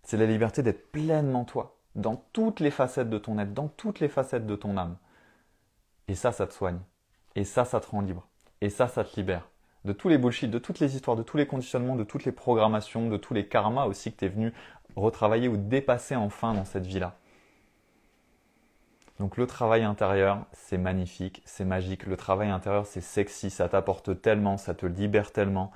C'est 0.03 0.17
la 0.17 0.25
liberté 0.25 0.61
d'être 0.61 0.91
pleinement 0.91 1.45
toi, 1.45 1.77
dans 1.95 2.23
toutes 2.31 2.59
les 2.59 2.71
facettes 2.71 3.09
de 3.09 3.17
ton 3.17 3.39
être, 3.39 3.53
dans 3.53 3.67
toutes 3.67 3.99
les 3.99 4.07
facettes 4.07 4.45
de 4.45 4.55
ton 4.55 4.77
âme. 4.77 4.97
Et 6.07 6.15
ça, 6.15 6.31
ça 6.31 6.47
te 6.47 6.53
soigne. 6.53 6.79
Et 7.35 7.43
ça, 7.43 7.65
ça 7.65 7.79
te 7.79 7.87
rend 7.87 8.01
libre. 8.01 8.27
Et 8.61 8.69
ça, 8.69 8.87
ça 8.87 9.03
te 9.03 9.15
libère. 9.15 9.49
De 9.87 9.93
tous 9.93 10.09
les 10.09 10.17
bullshit, 10.17 10.51
de 10.51 10.59
toutes 10.59 10.81
les 10.81 10.97
histoires, 10.97 11.15
de 11.15 11.23
tous 11.23 11.37
les 11.37 11.47
conditionnements, 11.47 11.95
de 11.95 12.03
toutes 12.03 12.25
les 12.25 12.33
programmations, 12.33 13.07
de 13.07 13.15
tous 13.15 13.33
les 13.33 13.47
karmas 13.47 13.85
aussi 13.85 14.11
que 14.11 14.17
tu 14.17 14.25
es 14.25 14.27
venu 14.27 14.51
retravailler 14.97 15.47
ou 15.47 15.55
dépasser 15.55 16.13
enfin 16.13 16.53
dans 16.53 16.65
cette 16.65 16.85
vie-là. 16.85 17.15
Donc 19.17 19.37
le 19.37 19.47
travail 19.47 19.85
intérieur, 19.85 20.45
c'est 20.51 20.77
magnifique, 20.77 21.41
c'est 21.45 21.63
magique. 21.63 22.05
Le 22.05 22.17
travail 22.17 22.49
intérieur, 22.49 22.85
c'est 22.85 22.99
sexy, 22.99 23.49
ça 23.49 23.69
t'apporte 23.69 24.21
tellement, 24.21 24.57
ça 24.57 24.73
te 24.73 24.85
libère 24.85 25.31
tellement, 25.31 25.71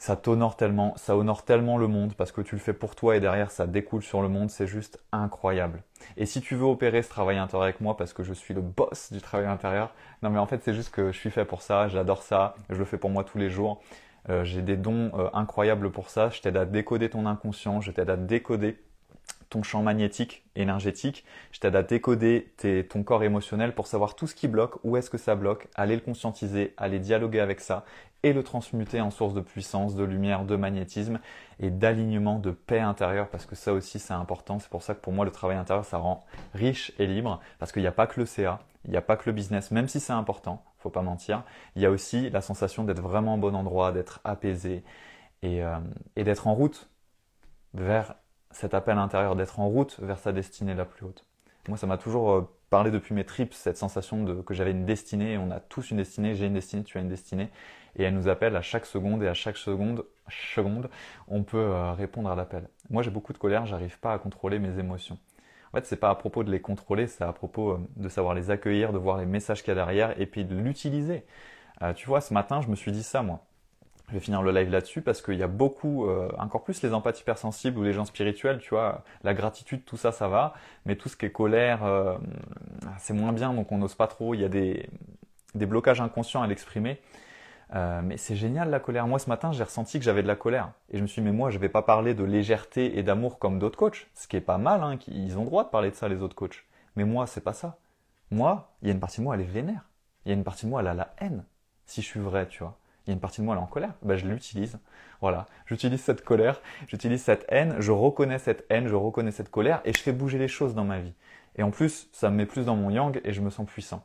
ça 0.00 0.16
t'honore 0.16 0.56
tellement, 0.56 0.94
ça 0.96 1.14
honore 1.14 1.44
tellement 1.44 1.76
le 1.76 1.86
monde 1.86 2.14
parce 2.14 2.32
que 2.32 2.40
tu 2.40 2.54
le 2.54 2.60
fais 2.60 2.72
pour 2.72 2.96
toi 2.96 3.16
et 3.16 3.20
derrière 3.20 3.50
ça 3.50 3.66
découle 3.66 4.02
sur 4.02 4.22
le 4.22 4.30
monde, 4.30 4.48
c'est 4.48 4.66
juste 4.66 4.98
incroyable. 5.12 5.82
Et 6.16 6.24
si 6.24 6.40
tu 6.40 6.54
veux 6.54 6.64
opérer 6.64 7.02
ce 7.02 7.10
travail 7.10 7.36
intérieur 7.36 7.64
avec 7.64 7.82
moi 7.82 7.98
parce 7.98 8.14
que 8.14 8.22
je 8.22 8.32
suis 8.32 8.54
le 8.54 8.62
boss 8.62 9.12
du 9.12 9.20
travail 9.20 9.46
intérieur, 9.46 9.92
non 10.22 10.30
mais 10.30 10.38
en 10.38 10.46
fait 10.46 10.62
c'est 10.64 10.72
juste 10.72 10.88
que 10.88 11.12
je 11.12 11.18
suis 11.18 11.30
fait 11.30 11.44
pour 11.44 11.60
ça, 11.60 11.86
j'adore 11.88 12.22
ça, 12.22 12.54
je 12.70 12.76
le 12.76 12.86
fais 12.86 12.96
pour 12.96 13.10
moi 13.10 13.24
tous 13.24 13.36
les 13.36 13.50
jours. 13.50 13.82
Euh, 14.30 14.42
j'ai 14.42 14.62
des 14.62 14.78
dons 14.78 15.12
euh, 15.18 15.28
incroyables 15.34 15.92
pour 15.92 16.08
ça, 16.08 16.30
je 16.30 16.40
t'aide 16.40 16.56
à 16.56 16.64
décoder 16.64 17.10
ton 17.10 17.26
inconscient, 17.26 17.82
je 17.82 17.90
t'aide 17.90 18.08
à 18.08 18.16
décoder 18.16 18.78
ton 19.50 19.62
champ 19.64 19.82
magnétique, 19.82 20.44
énergétique. 20.54 21.24
Je 21.50 21.58
t'aide 21.58 21.74
à 21.76 21.82
décoder 21.82 22.52
ton 22.88 23.02
corps 23.02 23.24
émotionnel 23.24 23.74
pour 23.74 23.88
savoir 23.88 24.14
tout 24.14 24.26
ce 24.26 24.34
qui 24.34 24.48
bloque, 24.48 24.76
où 24.84 24.96
est-ce 24.96 25.10
que 25.10 25.18
ça 25.18 25.34
bloque, 25.34 25.66
aller 25.74 25.96
le 25.96 26.00
conscientiser, 26.00 26.72
aller 26.76 27.00
dialoguer 27.00 27.40
avec 27.40 27.60
ça 27.60 27.84
et 28.22 28.32
le 28.32 28.42
transmuter 28.42 29.00
en 29.00 29.10
source 29.10 29.34
de 29.34 29.40
puissance, 29.40 29.94
de 29.94 30.04
lumière, 30.04 30.44
de 30.44 30.56
magnétisme 30.56 31.20
et 31.58 31.70
d'alignement, 31.70 32.38
de 32.38 32.50
paix 32.50 32.80
intérieure 32.80 33.28
parce 33.28 33.46
que 33.46 33.54
ça 33.54 33.72
aussi 33.72 33.98
c'est 33.98 34.12
important. 34.12 34.58
C'est 34.58 34.68
pour 34.68 34.82
ça 34.82 34.94
que 34.94 35.00
pour 35.00 35.12
moi 35.12 35.24
le 35.24 35.30
travail 35.30 35.56
intérieur 35.56 35.84
ça 35.84 35.98
rend 35.98 36.24
riche 36.54 36.92
et 36.98 37.06
libre 37.06 37.40
parce 37.58 37.72
qu'il 37.72 37.82
n'y 37.82 37.88
a 37.88 37.92
pas 37.92 38.06
que 38.06 38.20
le 38.20 38.26
CA, 38.26 38.60
il 38.84 38.90
n'y 38.90 38.96
a 38.96 39.02
pas 39.02 39.16
que 39.16 39.28
le 39.28 39.32
business, 39.32 39.70
même 39.70 39.88
si 39.88 40.00
c'est 40.00 40.12
important, 40.12 40.62
faut 40.78 40.90
pas 40.90 41.02
mentir. 41.02 41.44
Il 41.76 41.82
y 41.82 41.86
a 41.86 41.90
aussi 41.90 42.30
la 42.30 42.40
sensation 42.40 42.84
d'être 42.84 43.02
vraiment 43.02 43.34
au 43.34 43.38
bon 43.38 43.54
endroit, 43.54 43.92
d'être 43.92 44.20
apaisé 44.24 44.84
et, 45.42 45.62
euh, 45.62 45.78
et 46.16 46.24
d'être 46.24 46.46
en 46.46 46.54
route 46.54 46.88
vers 47.74 48.14
cet 48.50 48.74
appel 48.74 48.98
intérieur 48.98 49.36
d'être 49.36 49.60
en 49.60 49.68
route 49.68 49.98
vers 50.00 50.18
sa 50.18 50.32
destinée 50.32 50.74
la 50.74 50.84
plus 50.84 51.06
haute. 51.06 51.24
Moi, 51.68 51.78
ça 51.78 51.86
m'a 51.86 51.98
toujours 51.98 52.50
euh, 52.70 52.76
parlé 52.76 52.90
depuis 52.90 53.14
mes 53.14 53.24
tripes, 53.24 53.54
cette 53.54 53.76
sensation 53.76 54.24
de 54.24 54.34
que 54.42 54.54
j'avais 54.54 54.70
une 54.70 54.86
destinée, 54.86 55.38
on 55.38 55.50
a 55.50 55.60
tous 55.60 55.90
une 55.90 55.98
destinée, 55.98 56.34
j'ai 56.34 56.46
une 56.46 56.54
destinée, 56.54 56.84
tu 56.84 56.98
as 56.98 57.00
une 57.00 57.08
destinée, 57.08 57.48
et 57.96 58.04
elle 58.04 58.14
nous 58.14 58.28
appelle 58.28 58.56
à 58.56 58.62
chaque 58.62 58.86
seconde, 58.86 59.22
et 59.22 59.28
à 59.28 59.34
chaque 59.34 59.56
seconde, 59.56 60.04
seconde 60.54 60.90
on 61.28 61.42
peut 61.42 61.58
euh, 61.58 61.92
répondre 61.92 62.30
à 62.30 62.36
l'appel. 62.36 62.68
Moi, 62.88 63.02
j'ai 63.02 63.10
beaucoup 63.10 63.32
de 63.32 63.38
colère, 63.38 63.66
j'arrive 63.66 63.98
pas 63.98 64.12
à 64.12 64.18
contrôler 64.18 64.58
mes 64.58 64.78
émotions. 64.78 65.18
En 65.72 65.76
fait, 65.76 65.86
c'est 65.86 65.96
pas 65.96 66.10
à 66.10 66.14
propos 66.14 66.42
de 66.44 66.50
les 66.50 66.60
contrôler, 66.60 67.06
c'est 67.06 67.24
à 67.24 67.32
propos 67.32 67.72
euh, 67.72 67.78
de 67.96 68.08
savoir 68.08 68.34
les 68.34 68.50
accueillir, 68.50 68.92
de 68.92 68.98
voir 68.98 69.18
les 69.18 69.26
messages 69.26 69.62
qu'il 69.62 69.68
y 69.68 69.72
a 69.72 69.74
derrière, 69.76 70.20
et 70.20 70.26
puis 70.26 70.44
de 70.44 70.56
l'utiliser. 70.56 71.24
tu 71.96 72.06
vois, 72.06 72.20
ce 72.20 72.34
matin, 72.34 72.60
je 72.60 72.68
me 72.68 72.76
suis 72.76 72.92
dit 72.92 73.02
ça, 73.02 73.22
moi. 73.22 73.40
Je 74.10 74.14
vais 74.14 74.20
finir 74.20 74.42
le 74.42 74.50
live 74.50 74.70
là-dessus 74.70 75.02
parce 75.02 75.22
qu'il 75.22 75.36
y 75.36 75.42
a 75.44 75.46
beaucoup, 75.46 76.08
euh, 76.08 76.28
encore 76.36 76.64
plus 76.64 76.82
les 76.82 76.92
empathes 76.92 77.20
hypersensibles 77.20 77.78
ou 77.78 77.84
les 77.84 77.92
gens 77.92 78.04
spirituels, 78.04 78.58
tu 78.58 78.70
vois, 78.70 79.04
la 79.22 79.34
gratitude, 79.34 79.84
tout 79.84 79.96
ça, 79.96 80.10
ça 80.10 80.26
va, 80.26 80.52
mais 80.84 80.96
tout 80.96 81.08
ce 81.08 81.16
qui 81.16 81.26
est 81.26 81.30
colère, 81.30 81.84
euh, 81.84 82.16
c'est 82.98 83.14
moins 83.14 83.32
bien, 83.32 83.54
donc 83.54 83.70
on 83.70 83.78
n'ose 83.78 83.94
pas 83.94 84.08
trop, 84.08 84.34
il 84.34 84.40
y 84.40 84.44
a 84.44 84.48
des, 84.48 84.88
des 85.54 85.64
blocages 85.64 86.00
inconscients 86.00 86.42
à 86.42 86.48
l'exprimer. 86.48 87.00
Euh, 87.76 88.00
mais 88.02 88.16
c'est 88.16 88.34
génial 88.34 88.68
la 88.68 88.80
colère. 88.80 89.06
Moi 89.06 89.20
ce 89.20 89.28
matin 89.28 89.52
j'ai 89.52 89.62
ressenti 89.62 90.00
que 90.00 90.04
j'avais 90.04 90.22
de 90.22 90.26
la 90.26 90.34
colère 90.34 90.72
et 90.90 90.96
je 90.96 91.02
me 91.02 91.06
suis 91.06 91.22
dit 91.22 91.26
mais 91.26 91.36
moi 91.36 91.50
je 91.50 91.58
vais 91.60 91.68
pas 91.68 91.82
parler 91.82 92.14
de 92.14 92.24
légèreté 92.24 92.98
et 92.98 93.04
d'amour 93.04 93.38
comme 93.38 93.60
d'autres 93.60 93.78
coachs, 93.78 94.08
ce 94.14 94.26
qui 94.26 94.34
est 94.36 94.40
pas 94.40 94.58
mal, 94.58 94.82
hein, 94.82 94.98
ils 95.06 95.38
ont 95.38 95.44
droit 95.44 95.62
de 95.62 95.68
parler 95.68 95.92
de 95.92 95.94
ça 95.94 96.08
les 96.08 96.20
autres 96.20 96.34
coachs. 96.34 96.64
Mais 96.96 97.04
moi 97.04 97.28
c'est 97.28 97.42
pas 97.42 97.52
ça. 97.52 97.78
Moi 98.32 98.72
il 98.82 98.88
y 98.88 98.90
a 98.90 98.94
une 98.94 98.98
partie 98.98 99.18
de 99.18 99.22
moi 99.22 99.36
elle 99.36 99.42
est 99.42 99.44
vénère, 99.44 99.84
il 100.24 100.30
y 100.30 100.32
a 100.32 100.34
une 100.34 100.42
partie 100.42 100.66
de 100.66 100.70
moi 100.70 100.80
elle 100.80 100.88
a 100.88 100.94
la 100.94 101.14
haine. 101.18 101.44
Si 101.86 102.02
je 102.02 102.06
suis 102.08 102.18
vrai, 102.18 102.48
tu 102.48 102.64
vois 102.64 102.76
il 103.10 103.14
y 103.14 103.14
a 103.14 103.14
une 103.14 103.20
partie 103.20 103.40
de 103.40 103.46
moi 103.46 103.54
là 103.54 103.60
en 103.60 103.66
colère, 103.66 103.94
ben, 104.02 104.16
je 104.16 104.26
l'utilise. 104.26 104.78
Voilà, 105.20 105.46
j'utilise 105.66 106.00
cette 106.00 106.24
colère, 106.24 106.62
j'utilise 106.86 107.22
cette 107.22 107.44
haine, 107.48 107.76
je 107.78 107.92
reconnais 107.92 108.38
cette 108.38 108.64
haine, 108.70 108.86
je 108.86 108.94
reconnais 108.94 109.32
cette 109.32 109.50
colère 109.50 109.80
et 109.84 109.92
je 109.92 110.00
fais 110.00 110.12
bouger 110.12 110.38
les 110.38 110.48
choses 110.48 110.74
dans 110.74 110.84
ma 110.84 110.98
vie. 110.98 111.12
Et 111.56 111.62
en 111.62 111.70
plus, 111.70 112.08
ça 112.12 112.30
me 112.30 112.36
met 112.36 112.46
plus 112.46 112.64
dans 112.64 112.76
mon 112.76 112.90
yang 112.90 113.20
et 113.24 113.32
je 113.32 113.40
me 113.40 113.50
sens 113.50 113.66
puissant. 113.66 114.04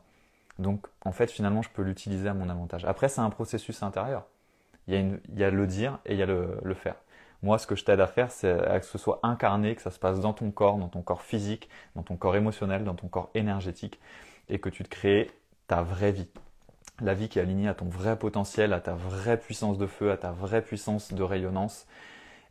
Donc 0.58 0.86
en 1.04 1.12
fait, 1.12 1.30
finalement, 1.30 1.62
je 1.62 1.70
peux 1.70 1.82
l'utiliser 1.82 2.28
à 2.28 2.34
mon 2.34 2.48
avantage. 2.48 2.84
Après, 2.84 3.08
c'est 3.08 3.20
un 3.20 3.30
processus 3.30 3.82
intérieur. 3.82 4.26
Il 4.88 5.20
y, 5.34 5.42
a 5.42 5.50
le 5.50 5.66
dire 5.66 5.98
et 6.04 6.12
il 6.12 6.18
y 6.18 6.22
a 6.22 6.26
le, 6.26 6.74
faire. 6.74 6.94
Moi, 7.42 7.58
ce 7.58 7.66
que 7.66 7.74
je 7.74 7.84
t'aide 7.84 8.00
à 8.00 8.06
faire, 8.06 8.30
c'est 8.30 8.56
que 8.80 8.86
ce 8.86 8.98
soit 8.98 9.18
incarné, 9.24 9.74
que 9.74 9.82
ça 9.82 9.90
se 9.90 9.98
passe 9.98 10.20
dans 10.20 10.32
ton 10.32 10.50
corps, 10.52 10.76
dans 10.76 10.88
ton 10.88 11.02
corps 11.02 11.22
physique, 11.22 11.68
dans 11.96 12.02
ton 12.02 12.16
corps 12.16 12.36
émotionnel, 12.36 12.84
dans 12.84 12.94
ton 12.94 13.08
corps 13.08 13.30
énergétique, 13.34 13.98
et 14.48 14.60
que 14.60 14.68
tu 14.68 14.84
te 14.84 14.88
crées 14.88 15.30
ta 15.66 15.82
vraie 15.82 16.12
vie. 16.12 16.28
La 17.02 17.12
vie 17.12 17.28
qui 17.28 17.38
est 17.38 17.42
alignée 17.42 17.68
à 17.68 17.74
ton 17.74 17.84
vrai 17.86 18.18
potentiel, 18.18 18.72
à 18.72 18.80
ta 18.80 18.94
vraie 18.94 19.38
puissance 19.38 19.76
de 19.76 19.86
feu, 19.86 20.10
à 20.10 20.16
ta 20.16 20.32
vraie 20.32 20.62
puissance 20.62 21.12
de 21.12 21.22
rayonnance 21.22 21.86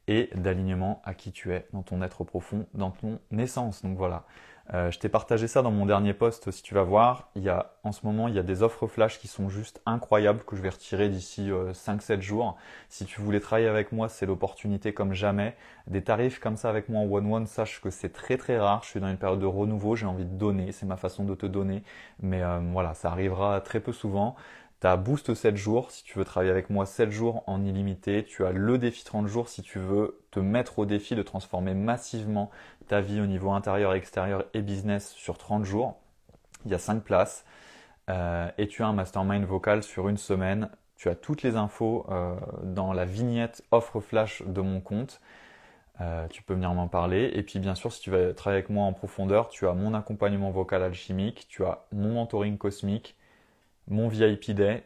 et 0.08 0.30
d'alignement 0.36 1.02
à 1.04 1.16
qui 1.16 1.32
tu 1.32 1.52
es 1.52 1.68
dans 1.74 1.82
ton 1.82 2.02
être 2.04 2.24
profond, 2.24 2.68
dans 2.76 2.92
ton 2.92 3.20
essence. 3.36 3.82
Donc 3.82 3.98
voilà. 3.98 4.26
Euh, 4.74 4.90
je 4.90 4.98
t'ai 4.98 5.10
partagé 5.10 5.48
ça 5.48 5.62
dans 5.62 5.70
mon 5.70 5.86
dernier 5.86 6.14
post, 6.14 6.50
si 6.50 6.64
tu 6.64 6.74
vas 6.74 6.84
voir. 6.84 7.30
Il 7.36 7.44
y 7.44 7.50
a, 7.50 7.74
en 7.84 7.92
ce 7.92 8.06
moment, 8.06 8.28
il 8.28 8.34
y 8.34 8.40
a 8.40 8.44
des 8.44 8.64
offres 8.64 8.88
flash 8.88 9.20
qui 9.20 9.28
sont 9.28 9.48
juste 9.48 9.82
incroyables 9.86 10.44
que 10.44 10.56
je 10.56 10.62
vais 10.62 10.70
retirer 10.70 11.08
d'ici 11.10 11.50
5-7 11.50 12.18
euh, 12.18 12.22
jours. 12.22 12.58
Si 12.90 13.06
tu 13.06 13.22
voulais 13.22 13.40
travailler 13.40 13.68
avec 13.68 13.92
moi, 13.92 14.10
c'est 14.10 14.26
l'opportunité 14.26 14.94
comme 14.94 15.14
jamais. 15.14 15.56
Des 15.88 16.04
tarifs 16.04 16.40
comme 16.40 16.58
ça 16.58 16.70
avec 16.70 16.90
moi 16.90 17.02
en 17.02 17.06
one-one, 17.06 17.46
sache 17.46 17.80
que 17.80 17.92
c'est 17.92 18.10
très 18.10 18.38
très 18.38 18.58
rare. 18.58 18.82
Je 18.84 18.90
suis 18.90 19.00
dans 19.00 19.10
une 19.10 19.18
période 19.18 19.40
de 19.40 19.46
renouveau, 19.46 19.96
j'ai 19.96 20.08
envie 20.08 20.26
de 20.26 20.36
donner, 20.36 20.72
c'est 20.72 20.88
ma 20.88 20.98
façon 20.98 21.26
de 21.26 21.36
te 21.36 21.46
donner. 21.46 21.84
Mais 22.22 22.42
euh, 22.42 22.60
voilà, 22.72 22.96
ça 22.96 23.12
arrivera 23.12 23.62
très 23.62 23.80
peu 23.80 23.92
souvent. 23.92 24.36
Tu 24.82 24.88
as 24.88 24.98
Boost 24.98 25.34
7 25.34 25.56
jours 25.56 25.92
si 25.92 26.04
tu 26.04 26.18
veux 26.18 26.26
travailler 26.26 26.52
avec 26.52 26.70
moi 26.70 26.86
7 26.86 27.10
jours 27.12 27.44
en 27.48 27.64
illimité. 27.64 28.24
Tu 28.26 28.46
as 28.46 28.52
le 28.52 28.78
défi 28.78 29.04
30 29.04 29.28
jours 29.28 29.50
si 29.50 29.62
tu 29.62 29.80
veux 29.80 30.20
te 30.32 30.40
mettre 30.40 30.80
au 30.80 30.86
défi 30.86 31.16
de 31.16 31.24
transformer 31.24 31.74
massivement 31.74 32.52
ta 32.88 33.02
vie 33.02 33.22
au 33.22 33.26
niveau 33.26 33.52
intérieur, 33.52 33.94
extérieur 33.94 34.46
et 34.54 34.62
business 34.62 35.12
sur 35.12 35.38
30 35.38 35.64
jours. 35.64 35.98
Il 36.66 36.72
y 36.72 36.76
a 36.76 36.80
5 36.80 37.04
places. 37.04 37.46
Euh, 38.10 38.50
et 38.58 38.68
tu 38.68 38.84
as 38.84 38.88
un 38.88 38.94
mastermind 38.94 39.46
vocal 39.46 39.84
sur 39.84 40.10
une 40.10 40.18
semaine. 40.18 40.70
Tu 40.96 41.10
as 41.10 41.16
toutes 41.16 41.44
les 41.44 41.56
infos 41.56 42.06
euh, 42.10 42.36
dans 42.64 42.94
la 42.94 43.06
vignette 43.06 43.64
offre 43.72 44.00
flash 44.00 44.44
de 44.46 44.62
mon 44.62 44.82
compte. 44.82 45.22
Euh, 46.02 46.28
tu 46.28 46.44
peux 46.44 46.54
venir 46.54 46.74
m'en 46.74 46.88
parler. 46.88 47.32
Et 47.34 47.44
puis 47.44 47.60
bien 47.60 47.76
sûr, 47.76 47.92
si 47.92 48.02
tu 48.02 48.12
veux 48.12 48.34
travailler 48.34 48.60
avec 48.60 48.70
moi 48.70 48.86
en 48.86 48.94
profondeur, 48.94 49.50
tu 49.50 49.68
as 49.68 49.74
mon 49.74 49.94
accompagnement 49.94 50.52
vocal 50.52 50.84
alchimique, 50.84 51.48
tu 51.50 51.64
as 51.66 51.86
mon 51.92 52.14
mentoring 52.14 52.58
cosmique, 52.58 53.16
mon 53.88 54.08
VIP 54.08 54.52
Day, 54.52 54.84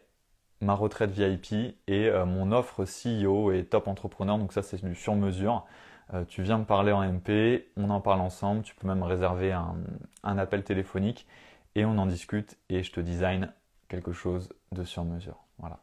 ma 0.61 0.73
retraite 0.73 1.11
VIP 1.11 1.75
et 1.87 2.07
euh, 2.09 2.25
mon 2.25 2.51
offre 2.51 2.85
CEO 2.85 3.51
et 3.51 3.65
top 3.65 3.87
entrepreneur. 3.87 4.37
Donc 4.37 4.53
ça, 4.53 4.61
c'est 4.61 4.83
du 4.83 4.95
sur 4.95 5.15
mesure. 5.15 5.65
Euh, 6.13 6.25
tu 6.25 6.41
viens 6.41 6.57
me 6.57 6.65
parler 6.65 6.91
en 6.91 7.01
MP, 7.01 7.67
on 7.77 7.89
en 7.89 8.01
parle 8.01 8.21
ensemble. 8.21 8.63
Tu 8.63 8.75
peux 8.75 8.87
même 8.87 9.03
réserver 9.03 9.51
un, 9.51 10.37
appel 10.37 10.63
téléphonique 10.63 11.27
et 11.75 11.85
on 11.85 11.97
en 11.97 12.05
discute 12.05 12.57
et 12.69 12.83
je 12.83 12.91
te 12.91 12.99
design 12.99 13.51
quelque 13.87 14.11
chose 14.11 14.49
de 14.71 14.83
sur 14.83 15.05
mesure. 15.05 15.37
Voilà. 15.59 15.79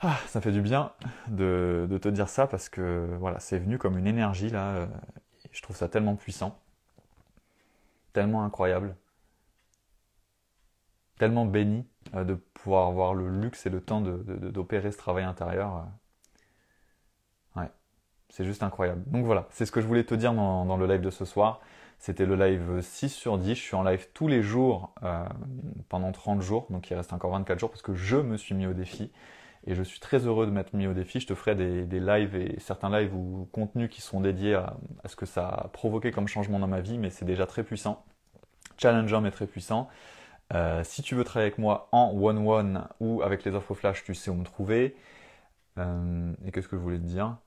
Ah, 0.00 0.18
ça 0.26 0.40
fait 0.40 0.50
du 0.50 0.62
bien 0.62 0.92
de, 1.28 1.86
te 2.02 2.08
dire 2.08 2.28
ça 2.28 2.46
parce 2.46 2.68
que 2.68 3.08
voilà, 3.20 3.38
c'est 3.38 3.58
venu 3.58 3.78
comme 3.78 3.98
une 3.98 4.06
énergie 4.06 4.50
là. 4.50 4.74
Euh, 4.74 4.86
je 5.52 5.62
trouve 5.62 5.76
ça 5.76 5.88
tellement 5.88 6.16
puissant, 6.16 6.58
tellement 8.12 8.44
incroyable 8.44 8.96
tellement 11.22 11.46
béni 11.46 11.86
euh, 12.16 12.24
de 12.24 12.34
pouvoir 12.34 12.88
avoir 12.88 13.14
le 13.14 13.28
luxe 13.28 13.64
et 13.66 13.70
le 13.70 13.80
temps 13.80 14.00
d'opérer 14.00 14.90
ce 14.90 14.98
travail 14.98 15.22
intérieur. 15.22 15.86
Euh. 17.56 17.60
Ouais, 17.60 17.70
c'est 18.28 18.44
juste 18.44 18.64
incroyable. 18.64 19.04
Donc 19.06 19.24
voilà, 19.24 19.46
c'est 19.50 19.64
ce 19.64 19.70
que 19.70 19.80
je 19.80 19.86
voulais 19.86 20.02
te 20.02 20.16
dire 20.16 20.34
dans, 20.34 20.76
le 20.76 20.86
live 20.88 21.00
de 21.00 21.10
ce 21.10 21.24
soir. 21.24 21.60
C'était 22.00 22.26
le 22.26 22.34
live 22.34 22.80
6 22.80 23.08
sur 23.10 23.38
10. 23.38 23.54
Je 23.54 23.60
suis 23.60 23.76
en 23.76 23.84
live 23.84 24.08
tous 24.14 24.26
les 24.26 24.42
jours 24.42 24.92
euh, 25.04 25.24
pendant 25.88 26.10
30 26.10 26.42
jours. 26.42 26.66
Donc 26.70 26.90
il 26.90 26.94
reste 26.96 27.12
encore 27.12 27.30
24 27.30 27.56
jours 27.56 27.70
parce 27.70 27.82
que 27.82 27.94
je 27.94 28.16
me 28.16 28.36
suis 28.36 28.56
mis 28.56 28.66
au 28.66 28.72
défi. 28.72 29.12
Et 29.68 29.76
je 29.76 29.84
suis 29.84 30.00
très 30.00 30.26
heureux 30.26 30.46
de 30.46 30.50
m'être 30.50 30.72
mis 30.72 30.88
au 30.88 30.92
défi. 30.92 31.20
Je 31.20 31.28
te 31.28 31.36
ferai 31.36 31.54
des, 31.54 32.00
lives 32.00 32.34
et 32.34 32.58
certains 32.58 32.90
lives 32.90 33.14
ou 33.14 33.48
contenus 33.52 33.90
qui 33.90 34.00
sont 34.00 34.20
dédiés 34.20 34.54
à, 34.54 34.76
à, 35.04 35.08
ce 35.08 35.14
que 35.14 35.24
ça 35.24 35.46
a 35.46 35.68
provoqué 35.68 36.10
comme 36.10 36.26
changement 36.26 36.58
dans 36.58 36.66
ma 36.66 36.80
vie. 36.80 36.98
Mais 36.98 37.10
c'est 37.10 37.24
déjà 37.24 37.46
très 37.46 37.62
puissant. 37.62 38.04
Challenger 38.76 39.20
mais 39.22 39.30
très 39.30 39.46
puissant. 39.46 39.88
Euh, 40.54 40.84
si 40.84 41.02
tu 41.02 41.14
veux 41.14 41.24
travailler 41.24 41.48
avec 41.48 41.58
moi 41.58 41.88
en 41.92 42.10
one-one 42.14 42.88
ou 43.00 43.22
avec 43.22 43.44
les 43.44 43.54
offres 43.54 43.74
flash, 43.74 44.04
tu 44.04 44.14
sais 44.14 44.30
où 44.30 44.34
me 44.34 44.44
trouver. 44.44 44.96
Euh, 45.78 46.34
et 46.46 46.52
qu'est-ce 46.52 46.68
que 46.68 46.76
je 46.76 46.82
voulais 46.82 46.98
te 46.98 47.04
dire? 47.04 47.38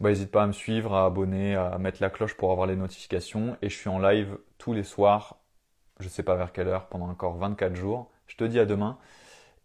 Bah, 0.00 0.08
N'hésite 0.10 0.30
pas 0.30 0.42
à 0.42 0.46
me 0.46 0.52
suivre, 0.52 0.94
à 0.94 1.04
abonner, 1.06 1.54
à 1.54 1.78
mettre 1.78 1.98
la 2.02 2.10
cloche 2.10 2.34
pour 2.36 2.50
avoir 2.50 2.66
les 2.66 2.76
notifications. 2.76 3.56
Et 3.62 3.68
je 3.68 3.76
suis 3.76 3.88
en 3.88 3.98
live 3.98 4.38
tous 4.58 4.72
les 4.72 4.82
soirs, 4.84 5.38
je 6.00 6.06
ne 6.06 6.10
sais 6.10 6.22
pas 6.24 6.36
vers 6.36 6.52
quelle 6.52 6.68
heure, 6.68 6.88
pendant 6.88 7.08
encore 7.08 7.36
24 7.36 7.76
jours. 7.76 8.10
Je 8.26 8.36
te 8.36 8.44
dis 8.44 8.60
à 8.60 8.66
demain. 8.66 8.98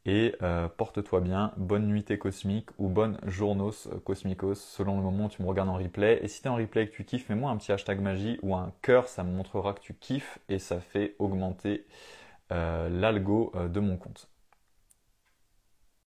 Et 0.06 0.36
euh, 0.42 0.68
porte-toi 0.70 1.22
bien, 1.22 1.54
bonne 1.58 1.88
nuitée 1.88 2.18
cosmique 2.18 2.70
ou 2.78 2.88
bonne 2.90 3.20
journos 3.26 3.90
cosmicos 4.06 4.60
selon 4.60 4.98
le 4.98 5.04
moment 5.04 5.26
où 5.26 5.30
tu 5.30 5.42
me 5.42 5.48
regardes 5.48 5.70
en 5.70 5.78
replay. 5.78 6.20
Et 6.24 6.28
si 6.28 6.42
tu 6.42 6.48
es 6.48 6.52
en 6.52 6.56
replay 6.56 6.84
et 6.84 6.90
que 6.90 6.96
tu 6.96 7.04
kiffes, 7.06 7.30
mets-moi 7.30 7.52
un 7.52 7.58
petit 7.58 7.72
hashtag 7.72 8.00
magie 8.02 8.40
ou 8.42 8.56
un 8.56 8.72
cœur, 8.82 9.08
ça 9.08 9.24
me 9.24 9.32
montrera 9.32 9.74
que 9.74 9.82
tu 9.82 9.94
kiffes 9.94 10.40
et 10.50 10.60
ça 10.60 10.80
fait 10.80 11.16
augmenter 11.20 11.86
euh, 12.52 12.90
l'algo 12.90 13.52
euh, 13.56 13.68
de 13.68 13.80
mon 13.80 13.98
compte. 13.98 14.30